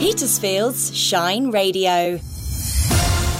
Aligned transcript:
Petersfield's 0.00 0.96
Shine 0.96 1.50
Radio. 1.50 2.18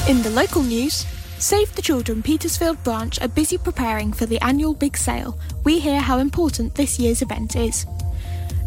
In 0.07 0.21
the 0.21 0.31
local 0.35 0.63
news, 0.63 1.07
Save 1.39 1.75
the 1.75 1.81
Children 1.81 2.23
Petersfield 2.23 2.85
branch 2.85 3.19
are 3.23 3.29
busy 3.29 3.57
preparing 3.57 4.13
for 4.13 4.27
the 4.27 4.39
annual 4.43 4.75
big 4.75 4.95
sale. 4.95 5.39
We 5.65 5.79
hear 5.79 6.03
how 6.03 6.19
important 6.19 6.75
this 6.75 6.99
year's 6.99 7.23
event 7.23 7.57
is. 7.57 7.87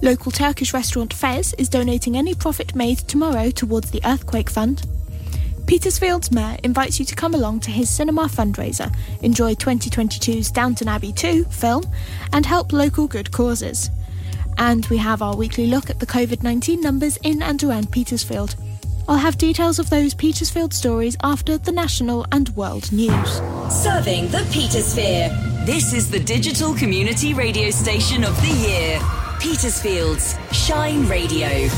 Local 0.01 0.31
Turkish 0.31 0.73
restaurant 0.73 1.13
Fez 1.13 1.53
is 1.59 1.69
donating 1.69 2.17
any 2.17 2.33
profit 2.33 2.73
made 2.73 2.97
tomorrow 2.97 3.51
towards 3.51 3.91
the 3.91 4.01
Earthquake 4.03 4.49
Fund. 4.49 4.87
Petersfield's 5.67 6.31
mayor 6.31 6.57
invites 6.63 6.99
you 6.99 7.05
to 7.05 7.13
come 7.13 7.35
along 7.35 7.59
to 7.59 7.69
his 7.69 7.91
cinema 7.91 8.23
fundraiser, 8.23 8.91
enjoy 9.21 9.53
2022's 9.53 10.49
Downton 10.49 10.87
Abbey 10.87 11.13
2 11.13 11.43
film, 11.43 11.83
and 12.33 12.43
help 12.43 12.73
local 12.73 13.07
good 13.07 13.31
causes. 13.31 13.91
And 14.57 14.85
we 14.87 14.97
have 14.97 15.21
our 15.21 15.35
weekly 15.35 15.67
look 15.67 15.89
at 15.89 15.99
the 15.99 16.05
COVID 16.05 16.43
19 16.43 16.81
numbers 16.81 17.17
in 17.23 17.41
and 17.41 17.63
around 17.63 17.91
Petersfield. 17.91 18.55
I'll 19.07 19.17
have 19.17 19.37
details 19.37 19.79
of 19.79 19.89
those 19.89 20.13
Petersfield 20.13 20.73
stories 20.73 21.17
after 21.23 21.57
the 21.57 21.71
national 21.71 22.25
and 22.31 22.49
world 22.49 22.91
news. 22.91 23.41
Serving 23.69 24.29
the 24.29 24.45
Petersphere. 24.51 25.65
This 25.65 25.93
is 25.93 26.09
the 26.09 26.19
digital 26.19 26.73
community 26.73 27.33
radio 27.33 27.69
station 27.69 28.23
of 28.23 28.35
the 28.41 28.67
year. 28.67 28.99
Petersfield's 29.39 30.37
Shine 30.51 31.05
Radio. 31.07 31.69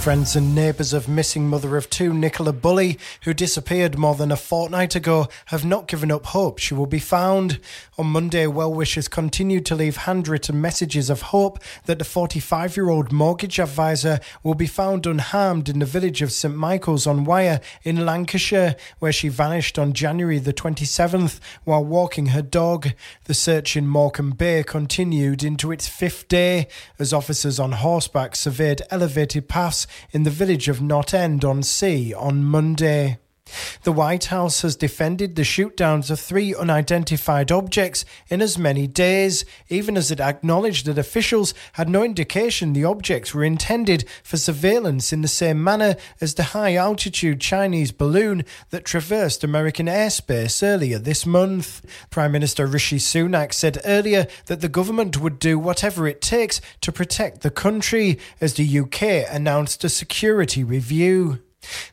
Friends 0.00 0.36
and 0.36 0.54
neighbours 0.54 0.94
of 0.94 1.08
missing 1.08 1.48
mother 1.48 1.76
of 1.76 1.90
two, 1.90 2.14
Nicola 2.14 2.52
Bulley, 2.52 2.98
who 3.24 3.34
disappeared 3.34 3.98
more 3.98 4.14
than 4.14 4.30
a 4.30 4.36
fortnight 4.36 4.94
ago, 4.94 5.26
have 5.46 5.66
not 5.66 5.88
given 5.88 6.10
up 6.10 6.26
hope 6.26 6.58
she 6.58 6.72
will 6.72 6.86
be 6.86 7.00
found. 7.00 7.58
On 7.98 8.06
Monday, 8.06 8.46
well 8.46 8.72
wishers 8.72 9.08
continued 9.08 9.66
to 9.66 9.74
leave 9.74 9.96
handwritten 9.98 10.60
messages 10.60 11.10
of 11.10 11.22
hope 11.22 11.58
that 11.86 11.98
the 11.98 12.04
45 12.04 12.76
year 12.76 12.88
old 12.88 13.12
mortgage 13.12 13.58
advisor 13.58 14.20
will 14.42 14.54
be 14.54 14.68
found 14.68 15.04
unharmed 15.04 15.68
in 15.68 15.80
the 15.80 15.84
village 15.84 16.22
of 16.22 16.32
St 16.32 16.54
Michael's 16.54 17.06
on 17.06 17.24
Wyre 17.24 17.60
in 17.82 18.06
Lancashire, 18.06 18.76
where 19.00 19.12
she 19.12 19.28
vanished 19.28 19.78
on 19.78 19.92
January 19.92 20.38
the 20.38 20.54
27th 20.54 21.40
while 21.64 21.84
walking 21.84 22.26
her 22.26 22.42
dog. 22.42 22.92
The 23.24 23.34
search 23.34 23.76
in 23.76 23.86
Morecambe 23.86 24.30
Bay 24.30 24.62
continued 24.62 25.42
into 25.42 25.72
its 25.72 25.88
fifth 25.88 26.28
day 26.28 26.68
as 27.00 27.12
officers 27.12 27.58
on 27.58 27.72
horseback 27.72 28.36
surveyed 28.36 28.80
elevated 28.90 29.48
paths 29.48 29.87
in 30.10 30.22
the 30.22 30.30
village 30.30 30.68
of 30.68 30.80
Knott 30.80 31.14
End 31.14 31.44
on 31.44 31.62
Sea 31.62 32.12
on 32.14 32.44
Monday. 32.44 33.18
The 33.82 33.92
White 33.92 34.26
House 34.26 34.62
has 34.62 34.76
defended 34.76 35.34
the 35.34 35.42
shootdowns 35.42 36.10
of 36.10 36.20
three 36.20 36.54
unidentified 36.54 37.50
objects 37.50 38.04
in 38.28 38.42
as 38.42 38.58
many 38.58 38.86
days, 38.86 39.44
even 39.68 39.96
as 39.96 40.10
it 40.10 40.20
acknowledged 40.20 40.86
that 40.86 40.98
officials 40.98 41.54
had 41.74 41.88
no 41.88 42.02
indication 42.02 42.72
the 42.72 42.84
objects 42.84 43.34
were 43.34 43.44
intended 43.44 44.04
for 44.22 44.36
surveillance 44.36 45.12
in 45.12 45.22
the 45.22 45.28
same 45.28 45.62
manner 45.62 45.96
as 46.20 46.34
the 46.34 46.54
high 46.54 46.74
altitude 46.74 47.40
Chinese 47.40 47.92
balloon 47.92 48.44
that 48.70 48.84
traversed 48.84 49.44
American 49.44 49.86
airspace 49.86 50.62
earlier 50.62 50.98
this 50.98 51.24
month. 51.24 51.84
Prime 52.10 52.32
Minister 52.32 52.66
Rishi 52.66 52.98
Sunak 52.98 53.52
said 53.52 53.80
earlier 53.84 54.26
that 54.46 54.60
the 54.60 54.68
government 54.68 55.20
would 55.20 55.38
do 55.38 55.58
whatever 55.58 56.06
it 56.06 56.20
takes 56.20 56.60
to 56.80 56.92
protect 56.92 57.40
the 57.40 57.50
country 57.50 58.18
as 58.40 58.54
the 58.54 58.78
UK 58.78 59.32
announced 59.32 59.84
a 59.84 59.88
security 59.88 60.62
review. 60.62 61.40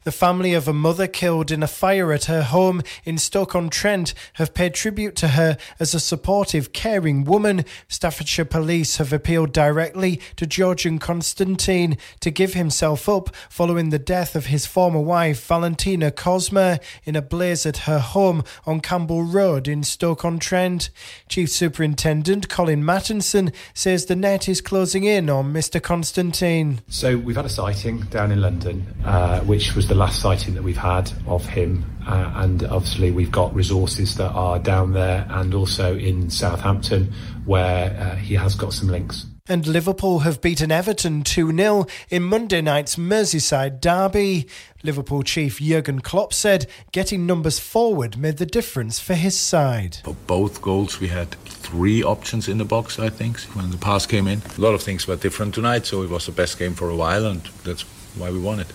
The 0.03 0.11
family 0.11 0.53
of 0.53 0.67
a 0.67 0.73
mother 0.73 1.07
killed 1.07 1.49
in 1.49 1.63
a 1.63 1.67
fire 1.67 2.13
at 2.13 2.25
her 2.25 2.43
home 2.43 2.83
in 3.03 3.17
Stoke-on-Trent 3.17 4.13
have 4.33 4.53
paid 4.53 4.75
tribute 4.75 5.15
to 5.15 5.29
her 5.29 5.57
as 5.79 5.95
a 5.95 5.99
supportive, 5.99 6.73
caring 6.73 7.23
woman. 7.23 7.65
Staffordshire 7.87 8.45
Police 8.45 8.97
have 8.97 9.11
appealed 9.11 9.51
directly 9.51 10.21
to 10.35 10.45
Georgian 10.45 10.99
Constantine 10.99 11.97
to 12.19 12.29
give 12.29 12.53
himself 12.53 13.09
up 13.09 13.35
following 13.49 13.89
the 13.89 13.97
death 13.97 14.35
of 14.35 14.45
his 14.45 14.67
former 14.67 14.99
wife, 14.99 15.45
Valentina 15.47 16.11
Cosma, 16.11 16.79
in 17.03 17.15
a 17.15 17.21
blaze 17.21 17.65
at 17.65 17.77
her 17.77 17.99
home 17.99 18.43
on 18.65 18.81
Campbell 18.81 19.23
Road 19.23 19.67
in 19.67 19.83
Stoke-on-Trent. 19.83 20.91
Chief 21.27 21.49
Superintendent 21.49 22.47
Colin 22.47 22.83
Mattinson 22.83 23.53
says 23.73 24.05
the 24.05 24.15
net 24.15 24.47
is 24.47 24.61
closing 24.61 25.03
in 25.03 25.29
on 25.29 25.51
Mr 25.51 25.81
Constantine. 25.81 26.81
So 26.87 27.17
we've 27.17 27.35
had 27.35 27.45
a 27.45 27.49
sighting 27.49 28.01
down 28.01 28.31
in 28.31 28.41
London, 28.41 28.85
uh, 29.03 29.43
which 29.55 29.73
was 29.73 29.87
the 29.87 29.95
last 29.95 30.21
sighting 30.21 30.53
that 30.53 30.63
we've 30.63 30.75
had 30.75 31.09
of 31.27 31.45
him. 31.45 31.85
Uh, 32.05 32.29
and 32.35 32.61
obviously, 32.65 33.09
we've 33.09 33.31
got 33.31 33.55
resources 33.55 34.17
that 34.17 34.31
are 34.31 34.59
down 34.59 34.91
there 34.91 35.25
and 35.29 35.53
also 35.53 35.97
in 35.97 36.29
Southampton 36.29 37.13
where 37.45 37.97
uh, 37.97 38.17
he 38.17 38.33
has 38.35 38.53
got 38.53 38.73
some 38.73 38.89
links. 38.89 39.25
And 39.47 39.65
Liverpool 39.65 40.19
have 40.19 40.41
beaten 40.41 40.73
Everton 40.73 41.23
2 41.23 41.55
0 41.55 41.85
in 42.09 42.23
Monday 42.23 42.61
night's 42.61 42.97
Merseyside 42.97 43.79
derby. 43.79 44.49
Liverpool 44.83 45.23
chief 45.23 45.59
Jurgen 45.59 46.01
Klopp 46.01 46.33
said 46.33 46.67
getting 46.91 47.25
numbers 47.25 47.57
forward 47.57 48.17
made 48.17 48.35
the 48.35 48.45
difference 48.45 48.99
for 48.99 49.13
his 49.13 49.39
side. 49.39 49.99
For 50.03 50.17
both 50.27 50.61
goals, 50.61 50.99
we 50.99 51.07
had 51.07 51.31
three 51.45 52.03
options 52.03 52.49
in 52.49 52.57
the 52.57 52.65
box, 52.65 52.99
I 52.99 53.07
think, 53.07 53.39
when 53.55 53.71
the 53.71 53.77
pass 53.77 54.05
came 54.05 54.27
in. 54.27 54.41
A 54.57 54.61
lot 54.61 54.73
of 54.73 54.83
things 54.83 55.07
were 55.07 55.15
different 55.15 55.55
tonight, 55.55 55.85
so 55.85 56.01
it 56.01 56.09
was 56.09 56.25
the 56.25 56.33
best 56.33 56.59
game 56.59 56.73
for 56.73 56.89
a 56.89 56.95
while, 56.95 57.25
and 57.25 57.41
that's 57.63 57.83
why 58.17 58.31
we 58.31 58.39
won 58.39 58.59
it. 58.59 58.67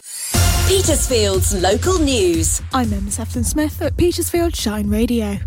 Petersfield's 0.70 1.52
local 1.52 1.98
news. 1.98 2.62
I'm 2.72 2.92
Emma 2.92 3.10
Sefton 3.10 3.42
Smith 3.42 3.82
at 3.82 3.96
Petersfield 3.96 4.54
Shine 4.54 4.88
Radio. 4.88 5.38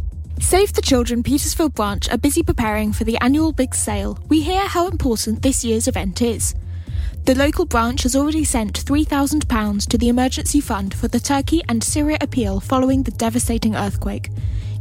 Save 0.42 0.74
the 0.74 0.82
Children 0.82 1.24
Petersfield 1.24 1.74
branch 1.74 2.10
are 2.10 2.18
busy 2.18 2.44
preparing 2.44 2.92
for 2.92 3.06
the 3.06 3.18
annual 3.20 3.54
big 3.54 3.74
sale. 3.74 4.20
We 4.28 4.42
hear 4.42 4.68
how 4.68 4.90
important 4.90 5.42
this 5.42 5.64
year's 5.64 5.88
event 5.88 6.22
is. 6.22 6.56
The 7.24 7.36
local 7.36 7.64
branch 7.64 8.04
has 8.04 8.18
already 8.18 8.44
sent 8.44 8.84
£3,000 8.84 9.88
to 9.88 9.98
the 9.98 10.10
emergency 10.10 10.60
fund 10.60 10.94
for 10.94 11.08
the 11.08 11.22
Turkey 11.22 11.62
and 11.70 11.82
Syria 11.82 12.18
appeal 12.20 12.60
following 12.60 13.04
the 13.04 13.12
devastating 13.12 13.78
earthquake. 13.78 14.30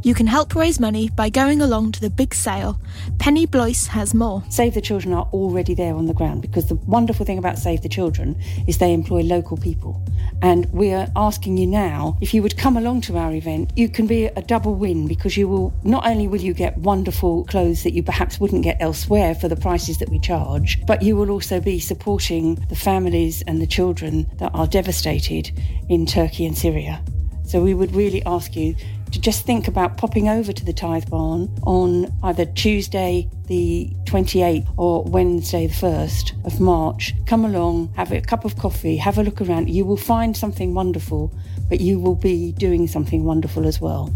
You 0.03 0.13
can 0.13 0.27
help 0.27 0.53
raise 0.53 0.81
money 0.81 1.07
by 1.07 1.29
going 1.29 1.61
along 1.61 1.93
to 1.93 2.01
the 2.01 2.09
big 2.09 2.33
sale. 2.33 2.77
Penny 3.19 3.45
Blois 3.45 3.87
has 3.87 4.13
more. 4.13 4.43
Save 4.49 4.73
the 4.73 4.81
Children 4.81 5.13
are 5.13 5.29
already 5.31 5.73
there 5.73 5.95
on 5.95 6.07
the 6.07 6.13
ground 6.13 6.41
because 6.41 6.67
the 6.67 6.75
wonderful 6.75 7.25
thing 7.25 7.37
about 7.37 7.57
Save 7.57 7.83
the 7.83 7.87
Children 7.87 8.37
is 8.67 8.79
they 8.79 8.91
employ 8.91 9.21
local 9.21 9.55
people. 9.55 10.05
And 10.41 10.65
we 10.73 10.91
are 10.91 11.07
asking 11.15 11.55
you 11.55 11.67
now 11.67 12.17
if 12.19 12.33
you 12.33 12.43
would 12.43 12.57
come 12.57 12.75
along 12.75 12.99
to 13.01 13.17
our 13.17 13.31
event, 13.31 13.71
you 13.77 13.87
can 13.87 14.05
be 14.05 14.25
a 14.25 14.41
double 14.41 14.75
win 14.75 15.07
because 15.07 15.37
you 15.37 15.47
will 15.47 15.73
not 15.85 16.05
only 16.05 16.27
will 16.27 16.41
you 16.41 16.53
get 16.53 16.77
wonderful 16.79 17.45
clothes 17.45 17.83
that 17.83 17.93
you 17.93 18.03
perhaps 18.03 18.41
wouldn't 18.41 18.65
get 18.65 18.75
elsewhere 18.81 19.33
for 19.33 19.47
the 19.47 19.55
prices 19.55 19.99
that 19.99 20.09
we 20.09 20.19
charge, 20.19 20.85
but 20.85 21.01
you 21.01 21.15
will 21.15 21.31
also 21.31 21.61
be 21.61 21.79
supporting 21.79 22.55
the 22.67 22.75
families 22.75 23.41
and 23.43 23.61
the 23.61 23.67
children 23.67 24.29
that 24.39 24.51
are 24.53 24.67
devastated 24.67 25.49
in 25.87 26.05
Turkey 26.05 26.45
and 26.45 26.57
Syria. 26.57 27.01
So 27.45 27.61
we 27.61 27.73
would 27.73 27.95
really 27.95 28.23
ask 28.25 28.55
you 28.55 28.75
to 29.13 29.21
just 29.21 29.45
think 29.45 29.67
about 29.67 29.95
popping 29.95 30.27
over 30.27 30.51
to 30.51 30.65
the 30.65 30.73
Tithe 30.73 31.09
Barn 31.09 31.55
on 31.63 32.11
either 32.23 32.45
Tuesday 32.45 33.29
the 33.47 33.89
28th 34.05 34.67
or 34.75 35.03
Wednesday 35.03 35.67
the 35.67 35.73
1st 35.73 36.45
of 36.45 36.59
March. 36.59 37.13
Come 37.27 37.45
along, 37.45 37.93
have 37.95 38.11
a 38.11 38.21
cup 38.21 38.43
of 38.43 38.57
coffee, 38.57 38.97
have 38.97 39.19
a 39.19 39.23
look 39.23 39.39
around. 39.39 39.69
You 39.69 39.85
will 39.85 39.97
find 39.97 40.35
something 40.35 40.73
wonderful, 40.73 41.31
but 41.69 41.79
you 41.79 41.99
will 41.99 42.15
be 42.15 42.53
doing 42.53 42.87
something 42.87 43.23
wonderful 43.23 43.67
as 43.67 43.79
well. 43.79 44.13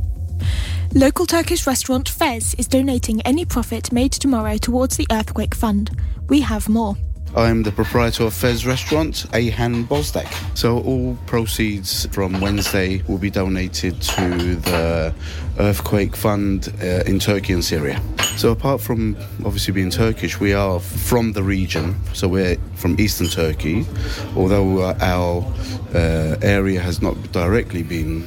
Local 0.95 1.27
Turkish 1.27 1.67
restaurant 1.67 2.09
Fez 2.09 2.55
is 2.55 2.67
donating 2.67 3.21
any 3.21 3.45
profit 3.45 3.91
made 3.91 4.13
tomorrow 4.13 4.57
towards 4.57 4.97
the 4.97 5.07
earthquake 5.11 5.53
fund. 5.53 5.91
We 6.27 6.41
have 6.41 6.67
more. 6.67 6.97
I'm 7.37 7.61
the 7.61 7.71
proprietor 7.71 8.23
of 8.23 8.33
Fez 8.33 8.65
Restaurant, 8.65 9.27
Ahan 9.31 9.85
Bosdak. 9.85 10.27
So 10.57 10.79
all 10.79 11.15
proceeds 11.27 12.07
from 12.07 12.41
Wednesday 12.41 13.03
will 13.07 13.19
be 13.19 13.29
donated 13.29 14.01
to 14.01 14.55
the 14.55 15.13
earthquake 15.59 16.15
fund 16.15 16.73
uh, 16.81 17.03
in 17.05 17.19
Turkey 17.19 17.53
and 17.53 17.63
Syria. 17.63 18.01
So 18.37 18.51
apart 18.51 18.81
from 18.81 19.15
obviously 19.45 19.71
being 19.71 19.91
Turkish, 19.91 20.39
we 20.39 20.55
are 20.55 20.79
from 20.79 21.33
the 21.33 21.43
region. 21.43 21.95
So 22.13 22.27
we're 22.27 22.57
from 22.73 22.99
eastern 22.99 23.27
Turkey, 23.27 23.85
although 24.35 24.95
our 24.99 25.45
uh, 25.93 26.37
area 26.41 26.81
has 26.81 27.03
not 27.03 27.31
directly 27.33 27.83
been 27.83 28.25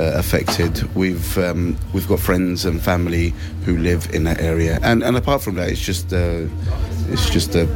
uh, 0.00 0.14
affected. 0.16 0.82
We've 0.96 1.38
um, 1.38 1.78
we've 1.92 2.08
got 2.08 2.18
friends 2.18 2.64
and 2.64 2.82
family 2.82 3.34
who 3.64 3.78
live 3.78 4.12
in 4.12 4.24
that 4.24 4.40
area, 4.40 4.80
and 4.82 5.04
and 5.04 5.16
apart 5.16 5.42
from 5.42 5.54
that, 5.56 5.68
it's 5.68 5.80
just 5.80 6.12
uh, 6.12 6.46
it's 7.08 7.30
just 7.30 7.54
a 7.54 7.66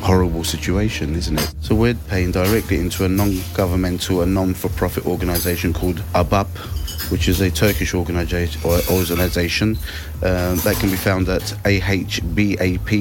horrible 0.00 0.44
situation, 0.44 1.14
isn't 1.14 1.38
it? 1.38 1.54
So 1.60 1.74
we're 1.74 1.94
paying 1.94 2.32
directly 2.32 2.78
into 2.78 3.04
a 3.04 3.08
non-governmental, 3.08 4.22
a 4.22 4.26
non-for-profit 4.26 5.06
organisation 5.06 5.72
called 5.72 5.96
AHBAP, 6.14 6.48
which 7.10 7.28
is 7.28 7.40
a 7.40 7.50
Turkish 7.50 7.94
organisation 7.94 8.60
organisation 8.64 9.76
um, 10.22 10.56
that 10.58 10.76
can 10.78 10.90
be 10.90 10.96
found 10.96 11.28
at 11.28 11.42
ahbap.org, 11.64 12.98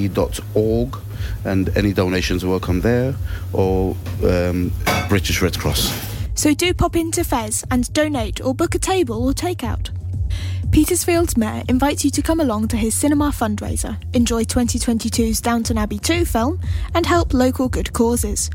and 1.45 1.77
any 1.77 1.93
donations 1.93 2.43
are 2.43 2.49
welcome 2.49 2.81
there, 2.81 3.15
or 3.53 3.95
um, 4.23 4.71
British 5.07 5.41
Red 5.41 5.57
Cross. 5.57 5.91
So 6.35 6.53
do 6.53 6.73
pop 6.73 6.95
into 6.95 7.23
Fez 7.23 7.65
and 7.69 7.91
donate 7.91 8.39
or 8.41 8.55
book 8.55 8.73
a 8.73 8.79
table 8.79 9.27
or 9.27 9.33
takeout. 9.33 9.89
Petersfield's 10.71 11.35
mayor 11.35 11.63
invites 11.67 12.05
you 12.05 12.11
to 12.11 12.21
come 12.21 12.39
along 12.39 12.67
to 12.67 12.77
his 12.77 12.93
cinema 12.93 13.31
fundraiser, 13.31 13.97
enjoy 14.13 14.43
2022's 14.43 15.41
Downton 15.41 15.79
Abbey 15.79 15.97
2 15.97 16.25
film, 16.25 16.59
and 16.93 17.07
help 17.07 17.33
local 17.33 17.67
good 17.67 17.91
causes. 17.91 18.51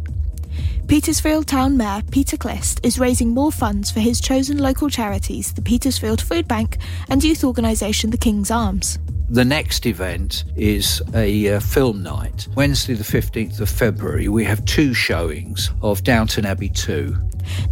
Petersfield 0.87 1.49
Town 1.49 1.76
Mayor 1.76 2.02
Peter 2.12 2.37
Clist 2.37 2.78
is 2.84 3.00
raising 3.00 3.31
more 3.31 3.50
funds 3.50 3.90
for 3.90 3.99
his 3.99 4.20
chosen 4.20 4.58
local 4.58 4.88
charities, 4.88 5.52
the 5.55 5.62
Petersfield 5.62 6.22
Food 6.22 6.46
Bank 6.46 6.76
and 7.08 7.25
youth 7.25 7.43
organisation 7.43 8.11
The 8.11 8.16
King's 8.16 8.50
Arms. 8.50 9.00
The 9.28 9.44
next 9.44 9.84
event 9.84 10.44
is 10.55 11.02
a 11.14 11.55
uh, 11.55 11.61
film 11.61 12.02
night. 12.02 12.46
Wednesday, 12.55 12.94
the 12.94 13.02
15th 13.02 13.58
of 13.58 13.69
February, 13.69 14.28
we 14.28 14.44
have 14.44 14.64
two 14.66 14.94
showings 14.94 15.70
of 15.82 16.05
Downton 16.05 16.46
Abbey 16.46 16.69
2. 16.69 17.16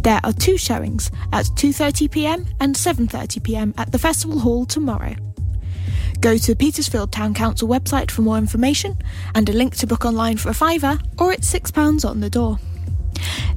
There 0.01 0.19
are 0.23 0.33
two 0.33 0.57
showings 0.57 1.11
at 1.31 1.45
2:30 1.45 2.11
p.m. 2.11 2.45
and 2.59 2.75
7:30 2.75 3.43
p.m. 3.43 3.73
at 3.77 3.91
the 3.91 3.99
Festival 3.99 4.39
Hall 4.39 4.65
tomorrow. 4.65 5.15
Go 6.21 6.37
to 6.37 6.51
the 6.51 6.55
Petersfield 6.55 7.11
Town 7.11 7.33
Council 7.33 7.67
website 7.67 8.09
for 8.09 8.21
more 8.21 8.37
information 8.37 8.97
and 9.35 9.49
a 9.49 9.53
link 9.53 9.75
to 9.77 9.87
book 9.87 10.05
online 10.05 10.37
for 10.37 10.49
a 10.49 10.53
fiver 10.53 10.97
or 11.19 11.33
it's 11.33 11.53
£6 11.53 12.09
on 12.09 12.21
the 12.21 12.29
door. 12.29 12.59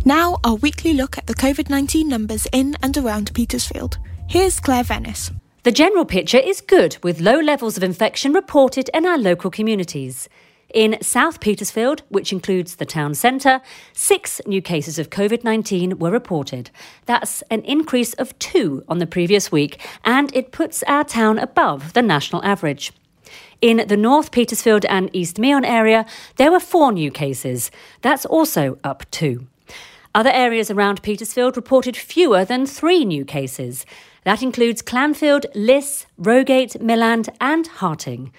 Now, 0.05 0.39
our 0.43 0.57
weekly 0.57 0.93
look 0.93 1.17
at 1.17 1.27
the 1.27 1.35
COVID 1.35 1.71
19 1.71 2.09
numbers 2.09 2.49
in 2.53 2.77
and 2.83 2.97
around 2.97 3.33
Petersfield. 3.35 3.99
Here's 4.29 4.59
Claire 4.59 4.83
Venice. 4.83 5.31
The 5.63 5.73
general 5.73 6.05
picture 6.05 6.39
is 6.39 6.61
good, 6.61 6.97
with 7.03 7.21
low 7.21 7.41
levels 7.41 7.77
of 7.77 7.83
infection 7.83 8.33
reported 8.33 8.89
in 8.95 9.05
our 9.05 9.19
local 9.19 9.51
communities. 9.51 10.29
In 10.77 10.99
South 11.01 11.41
Petersfield, 11.41 12.03
which 12.11 12.35
includes 12.35 12.77
the 12.77 12.85
town 12.85 13.15
centre, 13.15 13.63
six 13.95 14.43
new 14.47 14.61
cases 14.61 14.99
of 14.99 15.09
COVID 15.09 15.43
19 15.43 15.99
were 15.99 16.11
reported. 16.11 16.71
That's 17.07 17.41
an 17.51 17.63
increase 17.63 18.13
of 18.13 18.39
two 18.39 18.85
on 18.87 18.99
the 18.99 19.07
previous 19.07 19.51
week, 19.51 19.81
and 20.05 20.31
it 20.37 20.53
puts 20.53 20.83
our 20.83 21.03
town 21.03 21.39
above 21.39 21.95
the 21.95 22.03
national 22.03 22.45
average. 22.45 22.93
In 23.63 23.87
the 23.89 23.97
North 23.97 24.31
Petersfield 24.31 24.85
and 24.85 25.09
East 25.15 25.39
Meon 25.39 25.65
area, 25.65 26.05
there 26.37 26.53
were 26.53 26.61
four 26.61 26.93
new 26.93 27.11
cases. 27.11 27.71
That's 28.03 28.27
also 28.27 28.77
up 28.85 29.11
two. 29.11 29.47
Other 30.15 30.29
areas 30.31 30.71
around 30.71 31.03
Petersfield 31.03 31.57
reported 31.57 31.97
fewer 31.97 32.45
than 32.45 32.67
three 32.67 33.07
new 33.07 33.25
cases. 33.25 33.87
That 34.25 34.43
includes 34.43 34.83
Clanfield, 34.83 35.47
Liss, 35.55 36.05
Rogate, 36.19 36.75
Milland, 36.83 37.31
and 37.41 37.67
Harting. 37.67 38.31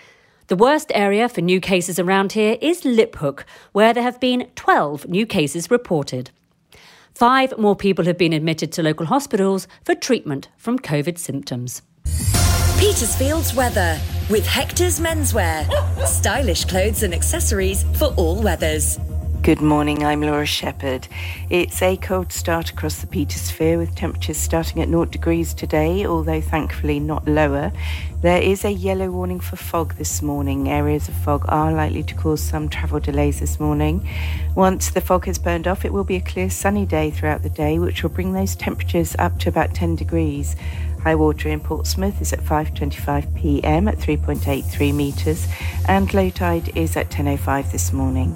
The 0.48 0.56
worst 0.56 0.94
area 0.96 1.28
for 1.28 1.42
new 1.42 1.60
cases 1.60 2.00
around 2.00 2.32
here 2.32 2.58
is 2.62 2.84
Liphook, 2.84 3.44
where 3.74 3.94
there 3.94 4.04
have 4.04 4.18
been 4.22 4.50
12 4.56 5.10
new 5.10 5.26
cases 5.26 5.70
reported. 5.70 6.32
Five 7.14 7.58
more 7.58 7.76
people 7.76 8.06
have 8.06 8.18
been 8.18 8.32
admitted 8.32 8.72
to 8.72 8.84
local 8.84 9.08
hospitals 9.08 9.68
for 9.84 9.94
treatment 9.94 10.48
from 10.56 10.80
COVID 10.80 11.18
symptoms. 11.18 11.82
Petersfield's 12.80 13.54
weather 13.56 14.00
with 14.30 14.48
Hector's 14.48 15.02
Menswear. 15.02 15.68
Stylish 16.06 16.64
clothes 16.64 17.04
and 17.04 17.14
accessories 17.14 17.84
for 17.98 18.14
all 18.16 18.42
weathers. 18.42 19.00
Good 19.48 19.62
morning, 19.62 20.04
I'm 20.04 20.20
Laura 20.20 20.46
Shepherd. 20.46 21.08
It's 21.50 21.82
a 21.82 21.96
cold 21.96 22.34
start 22.34 22.70
across 22.70 22.98
the 22.98 23.08
Petersphere 23.08 23.78
with 23.78 23.96
temperatures 23.96 24.36
starting 24.36 24.82
at 24.82 24.90
0 24.90 25.06
degrees 25.06 25.54
today, 25.54 26.06
although 26.06 26.42
thankfully 26.42 27.00
not 27.00 27.26
lower. 27.26 27.72
There 28.22 28.42
is 28.42 28.66
a 28.66 28.72
yellow 28.72 29.10
warning 29.10 29.40
for 29.40 29.56
fog 29.56 29.96
this 29.96 30.22
morning. 30.22 30.68
Areas 30.68 31.08
of 31.08 31.14
fog 31.14 31.46
are 31.48 31.72
likely 31.72 32.04
to 32.04 32.16
cause 32.16 32.44
some 32.44 32.68
travel 32.68 33.00
delays 33.00 33.40
this 33.40 33.58
morning. 33.58 34.06
Once 34.54 34.90
the 34.90 35.00
fog 35.00 35.28
has 35.28 35.40
burned 35.40 35.66
off, 35.66 35.86
it 35.86 35.94
will 35.94 36.04
be 36.04 36.18
a 36.18 36.22
clear 36.22 36.50
sunny 36.50 36.86
day 36.86 37.10
throughout 37.10 37.42
the 37.42 37.50
day, 37.50 37.80
which 37.80 38.04
will 38.04 38.10
bring 38.10 38.34
those 38.34 38.54
temperatures 38.54 39.16
up 39.18 39.40
to 39.40 39.48
about 39.48 39.74
10 39.74 39.96
degrees. 39.96 40.58
High 41.08 41.16
water 41.16 41.48
in 41.48 41.62
Portsmouth 41.62 42.22
is 42.22 42.34
at 42.34 42.42
5:25 42.42 43.34
p.m. 43.34 43.88
at 43.88 43.98
3.83 43.98 44.94
meters, 44.94 45.48
and 45.88 46.14
low 46.14 46.30
tide 46.30 46.76
is 46.76 46.98
at 46.98 47.10
10:05 47.10 47.72
this 47.72 47.94
morning. 47.94 48.36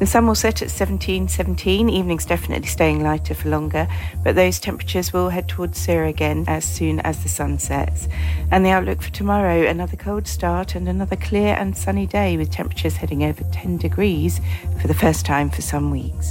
The 0.00 0.06
sun 0.06 0.26
will 0.26 0.34
set 0.34 0.60
at 0.60 0.70
17:17. 0.70 1.88
Evenings 1.88 2.26
definitely 2.26 2.66
staying 2.66 3.00
lighter 3.00 3.32
for 3.32 3.48
longer, 3.48 3.86
but 4.24 4.34
those 4.34 4.58
temperatures 4.58 5.12
will 5.12 5.28
head 5.28 5.46
towards 5.46 5.80
zero 5.80 6.08
again 6.08 6.46
as 6.48 6.64
soon 6.64 6.98
as 6.98 7.22
the 7.22 7.28
sun 7.28 7.60
sets. 7.60 8.08
And 8.50 8.66
the 8.66 8.70
outlook 8.70 9.02
for 9.02 9.12
tomorrow: 9.12 9.64
another 9.68 9.96
cold 9.96 10.26
start 10.26 10.74
and 10.74 10.88
another 10.88 11.14
clear 11.14 11.54
and 11.54 11.76
sunny 11.76 12.06
day 12.06 12.36
with 12.36 12.50
temperatures 12.50 12.96
heading 12.96 13.22
over 13.22 13.44
10 13.52 13.76
degrees 13.76 14.40
for 14.80 14.88
the 14.88 14.94
first 14.94 15.24
time 15.24 15.48
for 15.48 15.62
some 15.62 15.92
weeks. 15.92 16.26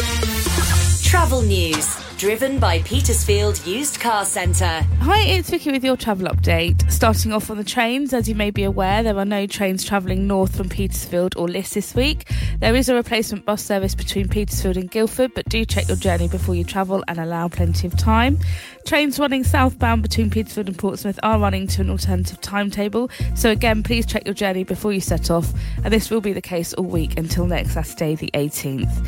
Travel 1.10 1.42
news 1.42 2.08
driven 2.19 2.60
by 2.60 2.81
Petersfield 2.81 3.66
Used 3.66 4.01
Car 4.01 4.25
Centre. 4.25 4.86
Hi, 5.00 5.21
it's 5.21 5.50
Vicky 5.50 5.71
with 5.71 5.86
your 5.86 5.95
travel 5.95 6.27
update. 6.27 6.92
Starting 6.92 7.31
off 7.31 7.50
on 7.50 7.56
the 7.56 7.63
trains, 7.63 8.13
as 8.13 8.27
you 8.27 8.36
may 8.36 8.51
be 8.51 8.66
aware, 8.66 9.01
there 9.04 9.18
are 9.18 9.24
no 9.24 9.48
trains 9.48 9.86
travelling 9.86 10.27
north 10.27 10.54
from 10.57 10.68
Petersfield 10.68 11.33
or 11.38 11.48
Liss 11.48 11.75
this 11.75 11.95
week. 11.95 12.30
There 12.60 12.75
is 12.75 12.89
a 12.89 12.94
replacement 12.94 13.45
bus 13.45 13.63
service 13.63 13.95
between 13.95 14.27
Petersfield 14.27 14.75
and 14.75 14.92
Guildford, 14.92 15.33
but 15.33 15.48
do 15.48 15.63
check 15.63 15.88
your 15.88 15.95
journey 15.95 16.27
before 16.27 16.56
you 16.56 16.66
travel 16.66 17.06
and 17.07 17.19
allow 17.19 17.48
plenty 17.48 17.88
of 17.88 17.95
time. 17.95 18.38
Trains 18.86 19.18
running 19.18 19.45
southbound 19.45 20.01
between 20.01 20.30
Petersfield 20.30 20.68
and 20.68 20.77
Portsmouth 20.77 21.19
are 21.24 21.39
running 21.39 21.68
to 21.68 21.81
an 21.81 21.89
alternative 21.89 22.42
timetable, 22.42 23.10
so 23.33 23.50
again, 23.50 23.81
please 23.81 24.06
check 24.06 24.25
your 24.25 24.33
journey 24.33 24.66
before 24.66 24.92
you 24.92 25.00
set 25.00 25.31
off, 25.31 25.54
and 25.86 25.94
this 25.94 26.10
will 26.10 26.21
be 26.21 26.33
the 26.33 26.42
case 26.42 26.74
all 26.74 26.83
week 26.83 27.18
until 27.18 27.48
next 27.48 27.75
Saturday, 27.75 28.16
the 28.16 28.31
18th. 28.33 29.07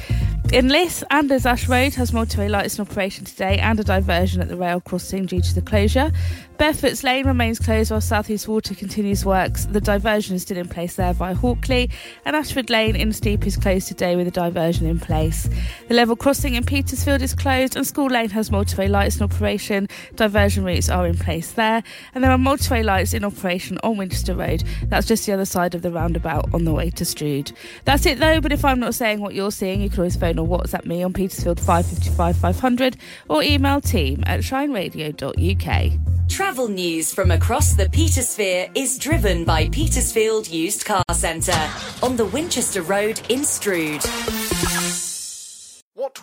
In 0.54 0.68
Liss, 0.68 1.04
Andlers 1.12 1.46
Ash 1.46 1.68
Road 1.68 1.94
has 1.96 2.12
motorway 2.12 2.50
lights 2.50 2.78
in 2.78 2.82
operation 2.82 3.01
today 3.10 3.58
and 3.58 3.80
a 3.80 3.84
diversion 3.84 4.42
at 4.42 4.48
the 4.48 4.56
rail 4.56 4.80
crossing 4.80 5.26
due 5.26 5.42
to 5.42 5.56
the 5.56 5.62
closure. 5.62 6.12
Bearfoots 6.58 7.04
Lane 7.04 7.26
remains 7.26 7.58
closed 7.58 7.90
while 7.90 8.02
South 8.02 8.30
East 8.30 8.48
Water 8.48 8.76
continues 8.76 9.26
works. 9.26 9.66
The 9.66 9.82
diversion 9.82 10.36
is 10.36 10.44
still 10.44 10.58
in 10.58 10.68
place 10.68 10.96
there 10.96 11.12
via 11.12 11.34
Hawkley, 11.34 11.90
and 12.24 12.36
Ashford 12.36 12.70
Lane 12.70 12.96
in 12.96 13.12
Steep 13.14 13.48
is 13.48 13.58
closed 13.58 13.88
today 13.88 14.16
with 14.16 14.28
a 14.28 14.32
diversion 14.32 14.86
in 14.86 15.00
place. 15.00 15.50
The 15.88 15.96
level 15.96 16.16
crossing 16.16 16.54
in 16.54 16.64
Petersfield 16.64 17.24
is 17.24 17.34
closed, 17.34 17.76
and 17.76 17.88
School 17.88 18.08
Lane 18.08 18.30
has 18.30 18.52
motorway 18.52 18.88
lights 18.88 19.18
in 19.18 19.24
operation. 19.24 19.90
Diversion 20.16 20.64
routes 20.64 20.88
are 20.88 21.08
in 21.08 21.18
place 21.18 21.52
there, 21.54 21.82
and 22.14 22.24
there 22.24 22.32
are 22.32 22.38
motorway 22.38 22.84
lights 22.84 23.16
in 23.16 23.26
operation 23.26 23.80
on 23.84 23.98
Winchester 23.98 24.36
Road. 24.36 24.64
That's 24.84 25.08
just 25.08 25.26
the 25.26 25.34
other 25.34 25.46
side 25.46 25.74
of 25.74 25.82
the 25.82 25.92
roundabout 25.92 26.54
on 26.54 26.66
the 26.66 26.74
way 26.74 26.92
to 26.92 27.06
Stroud. 27.06 27.52
That's 27.86 28.06
it 28.06 28.20
though, 28.20 28.40
but 28.40 28.52
if 28.52 28.64
I'm 28.64 28.80
not 28.80 28.94
saying 28.94 29.20
what 29.20 29.34
you're 29.34 29.52
seeing, 29.52 29.82
you 29.82 29.90
can 29.90 30.00
always 30.00 30.16
phone 30.16 30.38
or 30.38 30.48
WhatsApp 30.48 30.86
me 30.86 31.02
on 31.02 31.12
Petersfield 31.14 31.60
555 31.60 32.38
500 32.38 32.91
or 33.30 33.44
email 33.44 33.82
team 33.82 34.24
at 34.26 34.42
shineradio.uk. 34.42 35.92
Travel 36.30 36.70
news 36.70 37.14
from 37.14 37.32
across 37.32 37.74
the 37.74 37.88
Petersphere 37.88 38.72
is 38.74 38.98
driven 38.98 39.44
by 39.44 39.68
Petersfield 39.70 40.48
Used 40.48 40.86
Car 40.86 41.04
Centre 41.12 41.70
on 42.02 42.16
the 42.16 42.26
Winchester 42.26 42.82
Road 42.82 43.22
in 43.30 43.44
Stroud. 43.44 44.02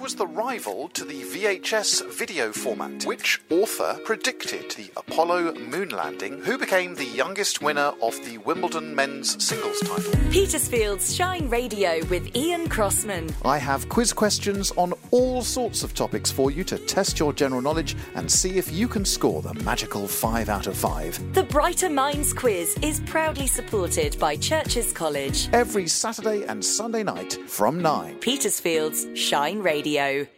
Was 0.08 0.14
the 0.14 0.26
rival 0.26 0.88
to 0.94 1.04
the 1.04 1.21
VHS 1.21 2.11
video 2.11 2.50
format? 2.50 3.04
Which 3.04 3.42
author 3.50 4.00
predicted 4.06 4.71
the 4.71 4.90
Apollo 4.97 5.56
moon 5.56 5.90
landing? 5.90 6.40
Who 6.40 6.56
became 6.56 6.94
the 6.94 7.04
youngest 7.04 7.61
winner 7.61 7.92
of 8.00 8.16
the 8.25 8.38
Wimbledon 8.38 8.94
men's 8.94 9.44
singles 9.44 9.78
title? 9.80 10.11
Petersfield's 10.30 11.14
Shine 11.14 11.47
Radio 11.50 12.02
with 12.06 12.35
Ian 12.35 12.71
Crossman. 12.71 13.28
I 13.44 13.59
have 13.59 13.90
quiz 13.90 14.14
questions 14.14 14.73
on 14.78 14.94
all 15.11 15.42
sorts 15.42 15.83
of 15.83 15.92
topics 15.92 16.30
for 16.30 16.50
you 16.50 16.64
to 16.64 16.78
test 16.78 17.18
your 17.18 17.35
general 17.35 17.61
knowledge 17.61 17.94
and 18.14 18.33
see 18.33 18.56
if 18.56 18.73
you 18.73 18.88
can 18.88 19.04
score 19.04 19.42
the 19.42 19.52
magical 19.62 20.09
5 20.09 20.49
out 20.49 20.68
of 20.68 20.75
5. 20.75 21.35
The 21.35 21.42
Brighter 21.42 21.90
Minds 21.90 22.33
quiz 22.33 22.78
is 22.80 23.00
proudly 23.00 23.47
supported 23.47 24.18
by 24.18 24.37
Churcher's 24.37 24.90
College. 24.90 25.50
Every 25.52 25.87
Saturday 25.87 26.44
and 26.44 26.64
Sunday 26.64 27.02
night 27.02 27.35
from 27.47 27.83
9. 27.83 28.21
Petersfield's 28.21 29.06
Shine 29.12 29.59
Radio 29.59 29.98
video 29.99 30.38